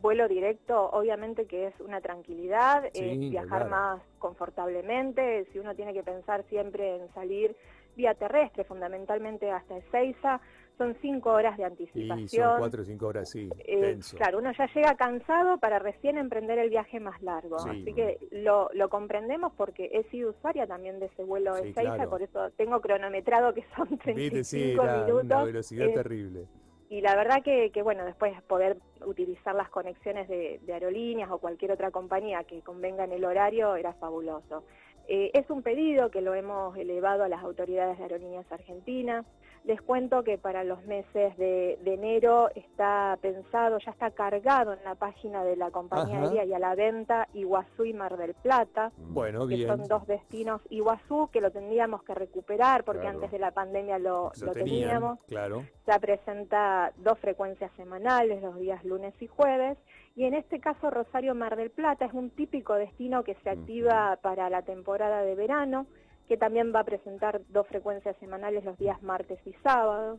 vuelo 0.00 0.28
directo, 0.28 0.88
obviamente 0.90 1.46
que 1.46 1.66
es 1.66 1.80
una 1.80 2.00
tranquilidad, 2.00 2.84
es 2.94 3.18
viajar 3.18 3.68
más 3.68 4.00
confortablemente, 4.20 5.48
si 5.52 5.58
uno 5.58 5.74
tiene 5.74 5.92
que 5.92 6.04
pensar 6.04 6.44
siempre 6.48 6.94
en 6.94 7.12
salir 7.12 7.56
vía 7.96 8.14
terrestre, 8.14 8.62
fundamentalmente 8.62 9.50
hasta 9.50 9.78
Ezeiza, 9.78 10.40
son 10.78 10.96
cinco 11.02 11.32
horas 11.32 11.56
de 11.58 11.64
anticipación. 11.64 12.28
son 12.28 12.58
cuatro 12.58 12.82
o 12.82 12.84
cinco 12.84 13.06
horas, 13.08 13.28
sí. 13.28 13.50
Eh, 13.58 13.98
claro, 14.16 14.38
uno 14.38 14.52
ya 14.52 14.66
llega 14.72 14.94
cansado 14.96 15.58
para 15.58 15.78
recién 15.78 16.16
emprender 16.16 16.58
el 16.58 16.70
viaje 16.70 17.00
más 17.00 17.20
largo. 17.20 17.56
Así 17.56 17.92
que 17.92 18.18
lo, 18.30 18.70
lo, 18.72 18.88
comprendemos 18.88 19.52
porque 19.56 19.90
he 19.92 20.04
sido 20.10 20.30
usuaria 20.30 20.66
también 20.66 21.00
de 21.00 21.06
ese 21.06 21.24
vuelo 21.24 21.54
de 21.54 21.70
Ezeiza, 21.70 22.08
por 22.08 22.22
eso 22.22 22.50
tengo 22.56 22.80
cronometrado 22.80 23.52
que 23.52 23.64
son 23.76 23.98
35 23.98 24.82
minutos. 24.82 25.24
Una 25.24 25.44
velocidad 25.44 25.92
terrible 25.92 26.46
y 26.90 27.02
la 27.02 27.14
verdad 27.14 27.42
que, 27.42 27.70
que, 27.70 27.82
bueno, 27.82 28.04
después 28.04 28.40
poder 28.42 28.78
utilizar 29.04 29.54
las 29.54 29.68
conexiones 29.68 30.26
de, 30.28 30.60
aerolíneas 30.72 31.30
o 31.30 31.38
cualquier 31.38 31.72
otra 31.72 31.90
compañía 31.90 32.44
que 32.44 32.62
convenga 32.62 33.04
en 33.04 33.12
el 33.12 33.24
horario 33.24 33.76
era 33.76 33.92
fabuloso. 33.94 34.64
Eh, 35.10 35.30
es 35.32 35.48
un 35.48 35.62
pedido 35.62 36.10
que 36.10 36.20
lo 36.20 36.34
hemos 36.34 36.76
elevado 36.76 37.24
a 37.24 37.28
las 37.28 37.42
autoridades 37.42 37.96
de 37.96 38.04
aerolíneas 38.04 38.44
argentinas. 38.52 39.24
Les 39.64 39.80
cuento 39.80 40.22
que 40.22 40.38
para 40.38 40.64
los 40.64 40.84
meses 40.84 41.36
de, 41.36 41.78
enero 41.84 42.48
está 42.54 43.18
pensado, 43.20 43.78
ya 43.78 43.90
está 43.90 44.10
cargado 44.10 44.74
en 44.74 44.84
la 44.84 44.94
página 44.94 45.42
de 45.44 45.56
la 45.56 45.70
compañía 45.70 46.20
aérea 46.20 46.44
y 46.44 46.52
a 46.52 46.58
la 46.58 46.74
venta 46.74 47.26
Iguazú 47.34 47.84
y 47.84 47.92
Mar 47.92 48.16
del 48.18 48.34
Plata. 48.34 48.92
Bueno, 48.96 49.48
que 49.48 49.66
son 49.66 49.88
dos 49.88 50.06
destinos. 50.06 50.60
Iguazú, 50.70 51.28
que 51.32 51.40
lo 51.40 51.50
tendríamos 51.50 52.02
que 52.02 52.14
recuperar 52.14 52.84
porque 52.84 53.06
antes 53.06 53.30
de 53.30 53.38
la 53.38 53.50
pandemia 53.50 53.98
lo, 53.98 54.30
lo, 54.40 54.52
teníamos. 54.52 55.18
Claro. 55.26 55.64
Ya 55.86 55.98
presenta 55.98 56.92
dos 56.98 57.18
frecuencias 57.18 57.70
semanales, 57.76 58.42
los 58.42 58.58
días 58.58 58.84
lunes 58.84 59.14
y 59.20 59.26
jueves. 59.26 59.76
Y 60.18 60.24
en 60.24 60.34
este 60.34 60.58
caso 60.58 60.90
Rosario 60.90 61.32
Mar 61.36 61.54
del 61.54 61.70
Plata 61.70 62.06
es 62.06 62.12
un 62.12 62.30
típico 62.30 62.74
destino 62.74 63.22
que 63.22 63.36
se 63.36 63.50
activa 63.50 64.18
para 64.20 64.50
la 64.50 64.62
temporada 64.62 65.22
de 65.22 65.36
verano, 65.36 65.86
que 66.26 66.36
también 66.36 66.72
va 66.74 66.80
a 66.80 66.84
presentar 66.84 67.40
dos 67.50 67.68
frecuencias 67.68 68.16
semanales 68.16 68.64
los 68.64 68.76
días 68.78 69.00
martes 69.00 69.38
y 69.46 69.52
sábados. 69.62 70.18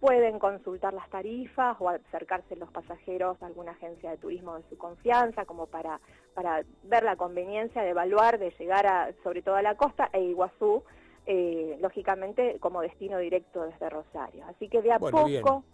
Pueden 0.00 0.38
consultar 0.38 0.94
las 0.94 1.10
tarifas 1.10 1.76
o 1.78 1.90
acercarse 1.90 2.56
los 2.56 2.70
pasajeros 2.70 3.36
a 3.42 3.46
alguna 3.46 3.72
agencia 3.72 4.12
de 4.12 4.16
turismo 4.16 4.56
de 4.56 4.62
su 4.70 4.78
confianza, 4.78 5.44
como 5.44 5.66
para, 5.66 6.00
para 6.32 6.64
ver 6.84 7.02
la 7.02 7.16
conveniencia 7.16 7.82
de 7.82 7.90
evaluar, 7.90 8.38
de 8.38 8.50
llegar 8.58 8.86
a, 8.86 9.12
sobre 9.22 9.42
todo 9.42 9.56
a 9.56 9.62
la 9.62 9.76
costa 9.76 10.08
e 10.14 10.22
Iguazú, 10.22 10.84
eh, 11.26 11.76
lógicamente 11.82 12.56
como 12.60 12.80
destino 12.80 13.18
directo 13.18 13.64
desde 13.64 13.90
Rosario. 13.90 14.46
Así 14.46 14.70
que 14.70 14.80
de 14.80 14.92
a 14.92 14.98
poco 14.98 15.64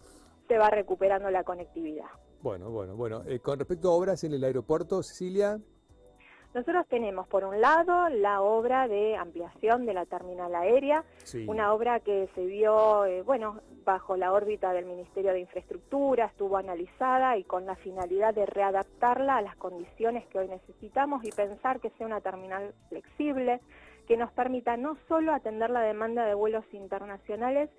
se 0.49 0.57
va 0.57 0.69
recuperando 0.69 1.31
la 1.31 1.45
conectividad. 1.45 2.09
Bueno, 2.41 2.69
bueno, 2.71 2.95
bueno. 2.95 3.21
Eh, 3.27 3.39
con 3.39 3.59
respecto 3.59 3.89
a 3.89 3.93
obras 3.93 4.23
en 4.23 4.33
el 4.33 4.43
aeropuerto, 4.43 5.03
Cecilia. 5.03 5.59
Nosotros 6.53 6.85
tenemos, 6.89 7.27
por 7.27 7.45
un 7.45 7.61
lado, 7.61 8.09
la 8.09 8.41
obra 8.41 8.87
de 8.89 9.15
ampliación 9.15 9.85
de 9.85 9.93
la 9.93 10.05
terminal 10.05 10.53
aérea, 10.53 11.05
una 11.47 11.71
obra 11.73 12.01
que 12.01 12.29
se 12.35 12.45
vio, 12.45 13.05
eh, 13.05 13.21
bueno, 13.21 13.61
bajo 13.85 14.17
la 14.17 14.33
órbita 14.33 14.73
del 14.73 14.85
Ministerio 14.85 15.31
de 15.31 15.39
Infraestructura, 15.39 16.25
estuvo 16.25 16.57
analizada 16.57 17.37
y 17.37 17.45
con 17.45 17.65
la 17.65 17.77
finalidad 17.77 18.33
de 18.33 18.45
readaptarla 18.45 19.37
a 19.37 19.41
las 19.41 19.55
condiciones 19.55 20.27
que 20.27 20.39
hoy 20.39 20.49
necesitamos 20.49 21.23
y 21.23 21.31
pensar 21.31 21.79
que 21.79 21.89
sea 21.91 22.05
una 22.05 22.19
terminal 22.19 22.73
flexible, 22.89 23.61
que 24.05 24.17
nos 24.17 24.31
permita 24.33 24.75
no 24.75 24.97
solo 25.07 25.33
atender 25.33 25.69
la 25.69 25.81
demanda 25.81 26.25
de 26.25 26.33
vuelos 26.33 26.65
internacionales, 26.73 27.69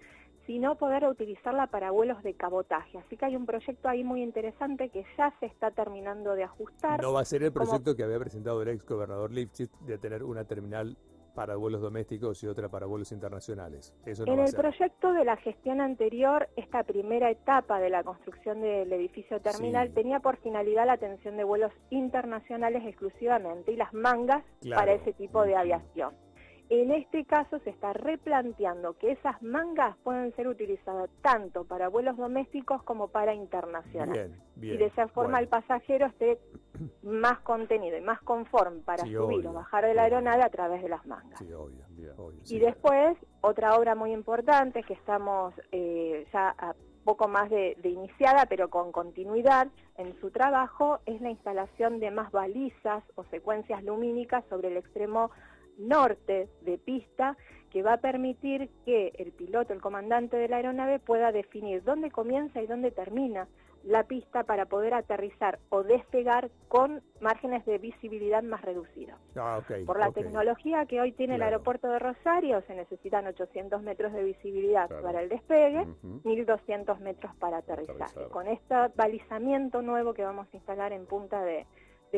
sino 0.47 0.77
poder 0.77 1.05
utilizarla 1.05 1.69
para 1.69 1.91
vuelos 1.91 2.23
de 2.23 2.35
cabotaje. 2.35 2.99
Así 2.99 3.17
que 3.17 3.27
hay 3.27 3.37
un 3.37 3.47
proyecto 3.47 3.89
ahí 3.89 4.05
muy 4.05 4.23
interesante 4.23 4.89
que 4.89 5.05
ya 5.17 5.33
se 5.41 5.47
está 5.47 5.71
terminando 5.71 6.35
de 6.35 6.45
ajustar. 6.45 7.01
No 7.03 7.13
va 7.13 7.21
a 7.21 7.25
ser 7.25 7.43
el 7.43 7.53
proyecto 7.53 7.95
que 7.97 8.03
había 8.03 8.19
presentado 8.19 8.63
el 8.63 8.69
ex 8.69 8.85
gobernador 8.85 9.31
Lipschitz 9.31 9.73
de 9.87 9.99
tener 9.99 10.23
una 10.23 10.45
terminal 10.45 10.97
para 11.35 11.57
vuelos 11.57 11.81
domésticos 11.81 12.43
y 12.43 12.47
otra 12.47 12.69
para 12.69 12.87
vuelos 12.87 13.13
internacionales. 13.13 13.95
en 14.05 14.39
el 14.39 14.53
proyecto 14.53 15.13
de 15.13 15.25
la 15.25 15.37
gestión 15.37 15.81
anterior, 15.81 16.49
esta 16.57 16.83
primera 16.85 17.31
etapa 17.31 17.81
de 17.81 17.91
la 17.91 18.03
construcción 18.03 18.61
del 18.61 18.93
edificio 18.93 19.41
terminal 19.41 19.93
tenía 19.93 20.21
por 20.21 20.37
finalidad 20.39 20.87
la 20.87 20.95
atención 20.95 21.37
de 21.37 21.45
vuelos 21.45 21.73
internacionales 21.91 22.83
exclusivamente 22.85 23.73
y 23.73 23.77
las 23.77 23.93
mangas 23.95 24.45
para 24.71 24.93
ese 24.93 25.13
tipo 25.13 25.43
de 25.43 25.57
aviación. 25.57 26.15
En 26.75 26.91
este 26.91 27.27
caso 27.27 27.59
se 27.59 27.69
está 27.69 27.93
replanteando 27.93 28.95
que 28.95 29.13
esas 29.13 29.43
mangas 29.43 29.95
pueden 29.99 30.35
ser 30.35 30.49
utilizadas 30.49 31.11
tanto 31.21 31.65
para 31.65 31.89
vuelos 31.89 32.17
domésticos 32.17 32.83
como 32.85 33.09
para 33.09 33.35
internacionales. 33.35 34.31
y 34.57 34.79
de 34.79 34.87
esa 34.87 35.07
forma 35.09 35.39
el 35.39 35.49
pasajero 35.49 36.07
esté 36.07 36.39
más 37.03 37.41
contenido 37.41 37.99
y 37.99 38.01
más 38.01 38.23
conforme 38.23 38.81
para 38.81 39.05
subir 39.05 39.47
o 39.47 39.53
bajar 39.53 39.85
de 39.85 39.93
la 39.93 40.05
aeronave 40.05 40.43
a 40.43 40.49
través 40.49 40.83
de 40.83 40.89
las 40.89 41.05
mangas. 41.07 41.39
y 42.47 42.59
después, 42.59 43.19
otra 43.43 43.77
obra 43.77 43.95
muy 43.95 44.13
importante 44.13 44.83
que 44.83 44.95
estamos 44.95 45.53
eh, 45.73 46.27
ya 46.33 46.55
a 46.57 46.75
poco 47.05 47.29
más 47.29 47.51
de, 47.51 47.77
de, 47.83 47.91
iniciada, 47.91 48.47
pero 48.47 48.71
con 48.71 48.93
continuidad 48.93 49.69
en 49.99 50.19
su 50.21 50.31
trabajo, 50.31 51.01
es 51.05 51.21
la 51.21 51.29
instalación 51.29 52.01
de 52.01 52.11
más 52.11 52.33
balizas 52.33 53.05
o 53.17 53.25
secuencias 53.25 53.85
lumínicas 53.85 54.43
sobre 54.49 54.69
el 54.69 54.79
extremo 54.79 55.31
norte 55.89 56.49
de 56.63 56.79
pista 56.79 57.37
que 57.71 57.83
va 57.83 57.95
a 57.95 58.01
permitir 58.01 58.69
que 58.85 59.13
el 59.17 59.33
piloto, 59.33 59.73
el 59.73 59.81
comandante 59.81 60.37
de 60.37 60.49
la 60.49 60.57
aeronave 60.57 60.99
pueda 60.99 61.33
definir 61.33 61.83
dónde 61.83 62.11
comienza 62.11 62.61
y 62.61 62.67
dónde 62.67 62.91
termina 62.91 63.49
la 63.85 64.05
pista 64.05 64.45
para 64.45 64.67
poder 64.67 64.95
aterrizar 64.95 65.59
o 65.71 65.83
despegar 65.83 66.51
con 66.69 67.03
márgenes 67.21 67.65
de 67.65 67.79
visibilidad 67.79 68.43
más 68.43 68.63
reducidos. 68.63 69.19
Ah, 69.37 69.61
Por 69.87 69.99
la 69.99 70.13
tecnología 70.13 70.87
que 70.87 71.01
hoy 71.01 71.13
tiene 71.13 71.37
el 71.37 71.43
aeropuerto 71.43 71.89
de 71.89 71.99
Rosario, 71.99 72.63
se 72.67 72.75
necesitan 72.75 73.27
800 73.27 73.83
metros 73.83 74.13
de 74.13 74.23
visibilidad 74.23 74.89
para 75.03 75.23
el 75.23 75.29
despegue, 75.29 75.87
1200 76.25 77.01
metros 77.01 77.35
para 77.37 77.59
aterrizaje. 77.59 78.29
Con 78.31 78.47
este 78.47 78.75
balizamiento 78.95 79.83
nuevo 79.83 80.15
que 80.15 80.25
vamos 80.25 80.47
a 80.53 80.57
instalar 80.57 80.93
en 80.93 81.07
punta 81.07 81.43
de 81.43 81.67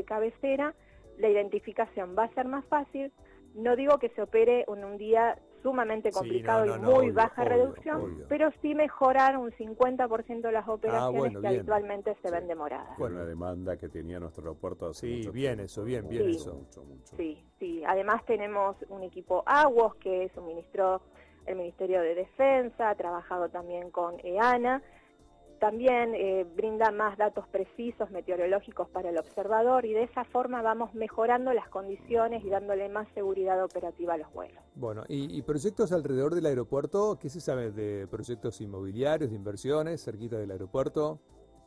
cabecera, 0.05 0.75
la 1.19 1.29
identificación 1.29 2.17
va 2.19 2.25
a 2.25 2.35
ser 2.35 2.47
más 2.47 2.65
fácil, 2.67 3.13
no 3.55 3.77
digo 3.77 3.99
que 3.99 4.09
se 4.11 4.23
opere 4.23 4.65
en 4.69 4.85
un 4.85 4.99
día 4.99 5.39
sumamente 5.63 6.11
complicado 6.13 6.67
y 6.67 6.79
muy 6.79 7.11
baja 7.11 7.43
reducción, 7.43 8.25
pero 8.29 8.51
sí 8.61 8.75
mejorar 8.75 9.39
un 9.39 9.51
50% 9.51 10.43
de 10.43 10.53
las 10.53 10.69
ah, 10.69 10.73
operaciones 10.73 11.39
que 11.41 11.47
habitualmente 11.47 12.17
se 12.23 12.31
ven 12.31 12.47
demoradas. 12.47 12.99
Bueno, 12.99 13.21
la 13.21 13.25
demanda 13.25 13.79
que 13.79 13.89
tenía 13.89 14.21
nuestro 14.21 14.43
aeropuerto. 14.43 14.93
sí, 14.93 15.27
bien 15.33 15.61
eso, 15.61 15.83
bien, 15.83 16.07
bien 16.07 16.29
eso. 16.29 16.67
Sí, 17.17 17.43
sí. 17.59 17.83
Además 17.87 18.23
tenemos 18.27 18.77
un 18.91 19.03
equipo 19.05 19.43
AGUOS 19.47 19.95
que 19.97 20.31
suministró 20.35 21.01
el 21.47 21.57
Ministerio 21.57 22.03
de 22.03 22.15
Defensa, 22.15 22.91
ha 22.91 22.95
trabajado 22.95 23.49
también 23.49 23.91
con 23.91 24.17
EANA 24.23 24.83
también 25.65 26.15
eh, 26.15 26.45
brinda 26.55 26.91
más 26.91 27.17
datos 27.17 27.49
precisos 27.49 28.11
meteorológicos 28.11 28.87
para 28.91 29.09
el 29.09 29.17
observador 29.17 29.87
y 29.87 29.95
de 29.95 30.03
esa 30.03 30.25
forma 30.25 30.61
vamos 30.61 30.95
mejorando 30.95 31.55
las 31.55 31.71
condiciones 31.71 32.45
y 32.45 32.51
dándole 32.51 32.91
más 32.91 33.09
seguridad 33.15 33.65
operativa 33.65 34.13
a 34.13 34.19
los 34.19 34.31
vuelos. 34.35 34.63
Bueno, 34.75 35.05
y, 35.09 35.41
proyectos 35.41 35.91
alrededor 35.93 36.35
del 36.35 36.45
aeropuerto, 36.45 37.19
¿qué 37.19 37.31
se 37.31 37.41
sabe 37.41 37.71
de 37.71 38.07
proyectos 38.09 38.61
inmobiliarios, 38.61 39.31
de 39.31 39.37
inversiones 39.37 40.05
cerquita 40.05 40.37
del 40.37 40.51
aeropuerto? 40.51 41.19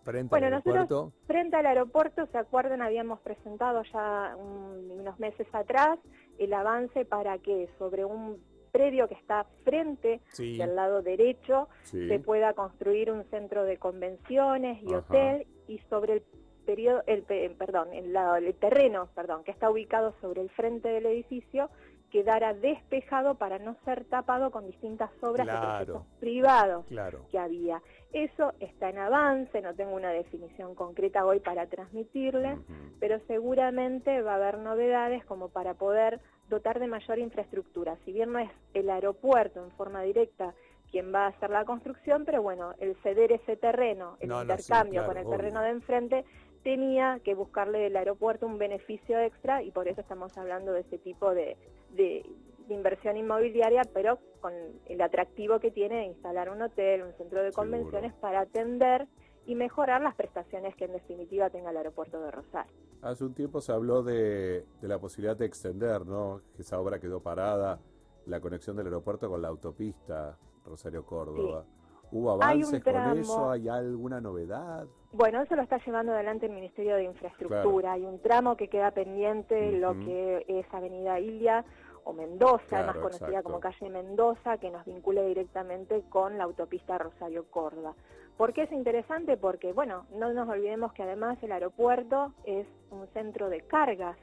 Frente 0.03 0.29
bueno, 0.29 0.45
al 0.45 0.53
aeropuerto. 0.53 1.11
frente 1.25 1.55
al 1.55 1.65
aeropuerto, 1.65 2.27
¿se 2.27 2.37
acuerdan? 2.37 2.83
Habíamos 2.83 3.19
presentado 3.21 3.81
ya 3.91 4.35
unos 4.37 5.19
meses 5.19 5.47
atrás 5.53 5.97
el 6.37 6.53
avance 6.53 7.03
para 7.03 7.39
que 7.39 7.67
sobre 7.79 8.05
un 8.05 8.37
predio 8.77 9.07
que 9.07 9.15
está 9.15 9.45
frente 9.63 10.21
del 10.37 10.75
lado 10.75 11.01
derecho 11.01 11.67
se 11.83 12.19
pueda 12.19 12.53
construir 12.53 13.11
un 13.11 13.23
centro 13.25 13.63
de 13.63 13.77
convenciones 13.77 14.83
y 14.83 14.93
hotel 14.93 15.47
y 15.67 15.79
sobre 15.89 16.13
el 16.13 16.23
periodo, 16.63 17.01
el, 17.07 17.23
perdón, 17.23 17.91
el, 17.93 18.13
lado, 18.13 18.35
el 18.35 18.53
terreno, 18.53 19.09
perdón, 19.15 19.43
que 19.43 19.51
está 19.51 19.71
ubicado 19.71 20.13
sobre 20.21 20.41
el 20.41 20.49
frente 20.51 20.89
del 20.89 21.07
edificio 21.07 21.71
quedara 22.11 22.53
despejado 22.53 23.35
para 23.35 23.59
no 23.59 23.75
ser 23.83 24.05
tapado 24.05 24.51
con 24.51 24.65
distintas 24.65 25.11
obras 25.21 25.47
de 25.47 25.53
proyectos 25.53 26.03
privados 26.19 26.85
que 27.31 27.39
había. 27.39 27.81
Eso 28.13 28.53
está 28.59 28.89
en 28.89 28.99
avance, 28.99 29.61
no 29.61 29.75
tengo 29.75 29.93
una 29.93 30.11
definición 30.11 30.75
concreta 30.75 31.25
hoy 31.25 31.39
para 31.39 31.67
transmitirles, 31.67 32.57
pero 32.99 33.19
seguramente 33.27 34.21
va 34.21 34.33
a 34.33 34.35
haber 34.35 34.59
novedades 34.59 35.25
como 35.25 35.49
para 35.49 35.73
poder 35.73 36.19
dotar 36.49 36.79
de 36.79 36.87
mayor 36.87 37.19
infraestructura. 37.19 37.97
Si 38.05 38.13
bien 38.13 38.31
no 38.31 38.39
es 38.39 38.49
el 38.73 38.89
aeropuerto 38.89 39.63
en 39.63 39.71
forma 39.71 40.01
directa 40.03 40.53
quien 40.89 41.13
va 41.13 41.25
a 41.25 41.27
hacer 41.27 41.49
la 41.49 41.65
construcción, 41.65 42.23
pero 42.23 42.41
bueno, 42.41 42.73
el 42.79 42.95
ceder 43.03 43.33
ese 43.33 43.57
terreno, 43.57 44.15
el 44.21 44.31
intercambio 44.31 45.05
con 45.05 45.17
el 45.17 45.29
terreno 45.29 45.61
de 45.61 45.69
enfrente, 45.69 46.25
tenía 46.63 47.19
que 47.23 47.35
buscarle 47.35 47.79
del 47.79 47.95
aeropuerto 47.97 48.45
un 48.45 48.57
beneficio 48.57 49.19
extra 49.19 49.63
y 49.63 49.71
por 49.71 49.87
eso 49.87 50.01
estamos 50.01 50.37
hablando 50.37 50.73
de 50.73 50.81
ese 50.81 50.97
tipo 50.97 51.33
de, 51.33 51.57
de, 51.91 52.25
inversión 52.73 53.17
inmobiliaria, 53.17 53.83
pero 53.93 54.19
con 54.39 54.53
el 54.85 55.01
atractivo 55.01 55.59
que 55.59 55.71
tiene 55.71 55.97
de 55.97 56.05
instalar 56.05 56.49
un 56.49 56.61
hotel, 56.61 57.03
un 57.03 57.13
centro 57.13 57.43
de 57.43 57.51
convenciones 57.51 58.13
para 58.13 58.41
atender 58.41 59.07
y 59.45 59.55
mejorar 59.55 60.01
las 60.01 60.13
prestaciones 60.15 60.75
que 60.75 60.85
en 60.85 60.93
definitiva 60.93 61.49
tenga 61.49 61.71
el 61.71 61.77
aeropuerto 61.77 62.21
de 62.21 62.31
Rosario. 62.31 62.71
Hace 63.01 63.23
un 63.23 63.33
tiempo 63.33 63.61
se 63.61 63.71
habló 63.71 64.03
de, 64.03 64.65
la 64.81 64.99
posibilidad 64.99 65.37
de 65.37 65.45
extender, 65.45 66.05
¿no? 66.05 66.41
Que 66.55 66.63
esa 66.63 66.79
obra 66.79 66.99
quedó 66.99 67.21
parada, 67.21 67.79
la 68.25 68.41
conexión 68.41 68.75
del 68.75 68.87
aeropuerto 68.87 69.29
con 69.29 69.41
la 69.41 69.47
autopista 69.47 70.37
Rosario-Córdoba. 70.65 71.65
¿Hubo 72.11 72.31
avances 72.31 72.83
con 72.83 73.17
eso? 73.17 73.51
¿Hay 73.51 73.67
alguna 73.69 74.19
novedad? 74.21 74.85
Bueno, 75.11 75.41
eso 75.41 75.55
lo 75.55 75.61
está 75.61 75.77
llevando 75.85 76.13
adelante 76.13 76.45
el 76.45 76.53
Ministerio 76.53 76.95
de 76.95 77.03
Infraestructura. 77.03 77.93
Hay 77.93 78.03
un 78.03 78.21
tramo 78.21 78.55
que 78.57 78.69
queda 78.69 78.91
pendiente, 78.91 79.73
lo 79.73 79.93
que 79.99 80.45
es 80.47 80.65
Avenida 80.73 81.19
Ilia 81.19 81.65
o 82.07 82.13
Mendoza, 82.13 82.83
más 82.85 82.95
conocida 82.95 83.43
como 83.43 83.59
calle 83.59 83.89
Mendoza, 83.89 84.57
que 84.57 84.69
nos 84.69 84.85
vincula 84.85 85.21
directamente 85.23 86.03
con 86.09 86.37
la 86.37 86.45
autopista 86.45 86.97
Rosario-Córdoba. 86.97 87.95
¿Por 88.37 88.53
qué 88.53 88.63
es 88.63 88.71
interesante? 88.71 89.35
Porque, 89.35 89.73
bueno, 89.73 90.05
no 90.11 90.31
nos 90.31 90.47
olvidemos 90.47 90.93
que 90.93 91.03
además 91.03 91.37
el 91.43 91.51
aeropuerto 91.51 92.33
es 92.45 92.65
un 92.91 93.07
centro 93.07 93.49
de 93.49 93.59
cargas 93.61 94.15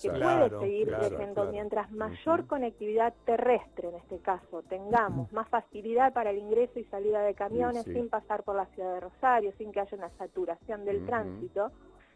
que 0.00 0.10
puede 0.10 0.48
seguir 0.60 0.94
creciendo 0.94 1.46
mientras 1.50 1.90
mayor 1.90 2.46
conectividad 2.46 3.12
terrestre, 3.26 3.88
en 3.88 3.96
este 3.96 4.18
caso, 4.20 4.62
tengamos 4.62 5.30
más 5.32 5.48
facilidad 5.48 6.12
para 6.12 6.30
el 6.30 6.38
ingreso 6.38 6.78
y 6.78 6.84
salida 6.84 7.20
de 7.22 7.34
camiones 7.34 7.82
sin 7.82 8.08
pasar 8.08 8.44
por 8.44 8.54
la 8.54 8.66
ciudad 8.66 8.94
de 8.94 9.00
Rosario, 9.00 9.52
sin 9.58 9.72
que 9.72 9.80
haya 9.80 9.96
una 9.96 10.10
saturación 10.18 10.84
del 10.84 11.04
tránsito, 11.04 11.72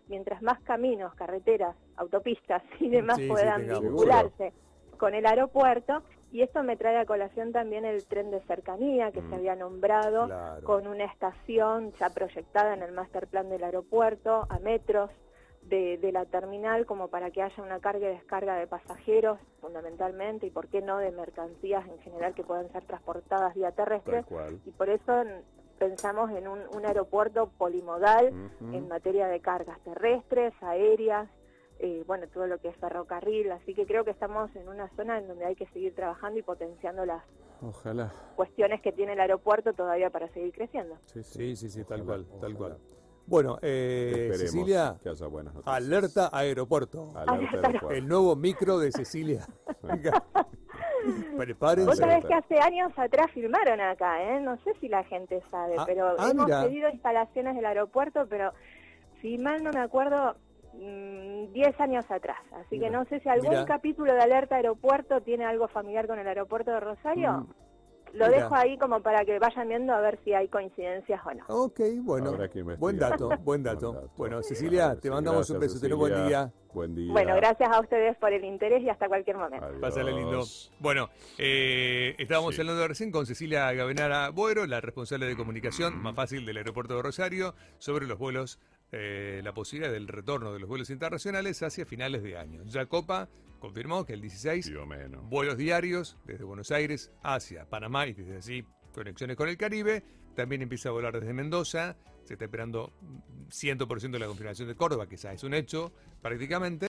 mientras 0.06 0.42
más 0.42 0.60
caminos, 0.60 1.12
carreteras, 1.14 1.74
autopistas 1.96 2.62
y 2.78 2.88
demás 2.88 3.18
puedan 3.28 3.66
vincularse 3.66 4.52
con 4.98 5.14
el 5.14 5.26
aeropuerto, 5.26 6.02
y 6.30 6.42
esto 6.42 6.62
me 6.62 6.76
trae 6.76 6.98
a 6.98 7.06
colación 7.06 7.52
también 7.52 7.84
el 7.84 8.04
tren 8.04 8.30
de 8.30 8.40
cercanía 8.42 9.12
que 9.12 9.22
se 9.22 9.28
mm. 9.28 9.34
había 9.34 9.56
nombrado 9.56 10.28
con 10.62 10.86
una 10.86 11.04
estación 11.04 11.92
ya 11.98 12.10
proyectada 12.10 12.74
en 12.74 12.82
el 12.82 12.92
master 12.92 13.26
plan 13.28 13.48
del 13.48 13.64
aeropuerto 13.64 14.46
a 14.50 14.58
metros 14.58 15.10
de, 15.62 16.10
la 16.12 16.24
terminal 16.24 16.86
como 16.86 17.08
para 17.08 17.30
que 17.30 17.42
haya 17.42 17.62
una 17.62 17.80
carga 17.80 18.10
y 18.10 18.14
descarga 18.14 18.56
de 18.56 18.66
pasajeros 18.66 19.38
fundamentalmente 19.60 20.46
y 20.46 20.50
por 20.50 20.68
qué 20.68 20.80
no 20.80 20.98
de 20.98 21.10
mercancías 21.10 21.86
en 21.86 21.98
general 21.98 22.34
que 22.34 22.42
puedan 22.42 22.70
ser 22.72 22.84
transportadas 22.84 23.54
vía 23.54 23.72
terrestre. 23.72 24.24
Y 24.64 24.70
por 24.70 24.88
eso 24.88 25.24
pensamos 25.78 26.30
en 26.30 26.48
un, 26.48 26.86
aeropuerto 26.86 27.50
polimodal 27.58 28.32
en 28.60 28.88
materia 28.88 29.28
de 29.28 29.40
cargas 29.40 29.78
terrestres, 29.80 30.54
aéreas, 30.62 31.28
eh, 31.80 32.02
bueno, 32.06 32.26
todo 32.28 32.46
lo 32.46 32.58
que 32.58 32.68
es 32.68 32.76
ferrocarril, 32.76 33.52
así 33.52 33.74
que 33.74 33.86
creo 33.86 34.04
que 34.04 34.10
estamos 34.10 34.54
en 34.56 34.68
una 34.68 34.88
zona 34.96 35.18
en 35.18 35.28
donde 35.28 35.44
hay 35.44 35.54
que 35.54 35.66
seguir 35.68 35.94
trabajando 35.94 36.38
y 36.38 36.42
potenciando 36.42 37.06
las 37.06 37.22
cuestiones 38.36 38.80
que 38.82 38.92
tiene 38.92 39.12
el 39.14 39.20
aeropuerto 39.20 39.72
todavía 39.72 40.10
para 40.10 40.28
seguir 40.28 40.52
creciendo. 40.52 40.96
Sí, 41.06 41.22
sí, 41.56 41.68
sí, 41.68 41.84
tal 41.84 42.04
cual, 42.04 42.26
tal 42.40 42.54
cual. 42.56 42.78
Bueno, 43.26 43.58
eh, 43.60 44.30
Cecilia, 44.34 44.96
alerta 45.66 46.30
aeropuerto. 46.32 47.12
aeropuerto. 47.14 47.90
El 47.90 48.08
nuevo 48.08 48.34
micro 48.34 48.78
de 48.78 48.90
Cecilia. 48.90 49.46
Prepárense. 51.36 51.90
Vos 51.90 51.98
sabés 51.98 52.24
que 52.24 52.34
hace 52.34 52.58
años 52.58 52.90
atrás 52.96 53.30
filmaron 53.32 53.80
acá, 53.80 54.22
¿eh? 54.22 54.40
No 54.40 54.56
sé 54.64 54.72
si 54.80 54.88
la 54.88 55.04
gente 55.04 55.42
sabe, 55.50 55.74
ah, 55.78 55.84
pero 55.86 56.16
ah, 56.18 56.30
hemos 56.30 56.46
pedido 56.46 56.88
instalaciones 56.88 57.54
del 57.54 57.66
aeropuerto, 57.66 58.26
pero 58.28 58.52
si 59.20 59.36
mal 59.36 59.62
no 59.62 59.72
me 59.72 59.80
acuerdo, 59.80 60.36
10 60.72 61.78
mm, 61.78 61.82
años 61.82 62.04
atrás. 62.10 62.38
Así 62.52 62.78
que 62.78 62.90
no 62.90 63.04
sé 63.06 63.20
si 63.20 63.28
algún 63.28 63.64
capítulo 63.64 64.12
de 64.12 64.20
Alerta 64.20 64.56
Aeropuerto 64.56 65.20
tiene 65.22 65.44
algo 65.44 65.68
familiar 65.68 66.06
con 66.06 66.18
el 66.18 66.26
aeropuerto 66.26 66.70
de 66.70 66.80
Rosario. 66.80 67.32
Mm, 67.32 67.46
Lo 68.14 68.28
dejo 68.28 68.54
ahí 68.54 68.78
como 68.78 69.00
para 69.00 69.24
que 69.24 69.38
vayan 69.38 69.68
viendo 69.68 69.92
a 69.92 70.00
ver 70.00 70.18
si 70.24 70.32
hay 70.32 70.48
coincidencias 70.48 71.20
o 71.26 71.34
no. 71.34 71.44
Ok, 71.48 71.80
bueno. 72.02 72.36
Buen 72.78 72.98
dato, 72.98 73.30
buen 73.42 73.62
dato. 73.62 74.10
Bueno, 74.16 74.42
Cecilia, 74.42 74.96
te 74.98 75.10
mandamos 75.10 75.48
un 75.50 75.60
beso. 75.60 75.80
Ten 75.80 75.92
un 75.92 75.98
buen 75.98 76.26
día. 76.26 76.50
Buen 76.72 76.94
día. 76.94 77.12
Bueno, 77.12 77.34
gracias 77.36 77.68
a 77.70 77.80
ustedes 77.80 78.16
por 78.18 78.32
el 78.32 78.44
interés 78.44 78.82
y 78.82 78.90
hasta 78.90 79.08
cualquier 79.08 79.36
momento. 79.36 79.66
Pásale 79.80 80.12
lindo. 80.12 80.44
Bueno, 80.78 81.08
eh, 81.38 82.14
estábamos 82.18 82.58
hablando 82.58 82.86
recién 82.86 83.10
con 83.10 83.26
Cecilia 83.26 83.72
Gavenara 83.72 84.30
Boero, 84.30 84.66
la 84.66 84.80
responsable 84.80 85.26
de 85.26 85.36
comunicación 85.36 86.00
más 86.00 86.14
fácil 86.14 86.44
del 86.44 86.58
aeropuerto 86.58 86.94
de 86.96 87.02
Rosario, 87.02 87.54
sobre 87.78 88.06
los 88.06 88.18
vuelos 88.18 88.60
eh, 88.90 89.40
la 89.44 89.52
posibilidad 89.52 89.92
del 89.92 90.08
retorno 90.08 90.52
de 90.52 90.60
los 90.60 90.68
vuelos 90.68 90.90
internacionales 90.90 91.62
hacia 91.62 91.84
finales 91.84 92.22
de 92.22 92.38
año. 92.38 92.64
Ya 92.64 92.86
Copa 92.86 93.28
confirmó 93.58 94.06
que 94.06 94.14
el 94.14 94.20
16 94.20 94.72
vuelos 95.24 95.56
diarios 95.56 96.16
desde 96.24 96.44
Buenos 96.44 96.70
Aires 96.70 97.12
hacia 97.22 97.68
Panamá 97.68 98.06
y 98.06 98.14
desde 98.14 98.36
así 98.36 98.64
conexiones 98.94 99.36
con 99.36 99.48
el 99.48 99.56
Caribe. 99.56 100.02
También 100.34 100.62
empieza 100.62 100.88
a 100.88 100.92
volar 100.92 101.18
desde 101.18 101.32
Mendoza. 101.32 101.96
Se 102.24 102.34
está 102.34 102.46
esperando 102.46 102.92
100% 103.50 104.10
de 104.10 104.18
la 104.18 104.26
confirmación 104.26 104.68
de 104.68 104.74
Córdoba, 104.74 105.08
que 105.08 105.16
ya 105.16 105.32
es 105.32 105.42
un 105.42 105.54
hecho 105.54 105.92
prácticamente. 106.22 106.87